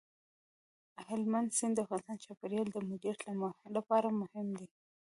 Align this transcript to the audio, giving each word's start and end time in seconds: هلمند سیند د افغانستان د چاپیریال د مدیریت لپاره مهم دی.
هلمند 1.07 1.49
سیند 1.57 1.73
د 1.77 1.79
افغانستان 1.85 2.15
د 2.17 2.23
چاپیریال 2.25 2.67
د 2.71 2.77
مدیریت 2.89 3.21
لپاره 3.77 4.07
مهم 4.21 4.47
دی. 4.59 4.67